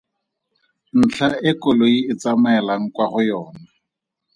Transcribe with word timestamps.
Ntlha 0.99 1.27
e 1.49 1.51
koloi 1.61 1.97
e 2.11 2.13
tsamaelang 2.19 2.85
kwa 2.95 3.05
go 3.11 3.21
yona. 3.29 3.59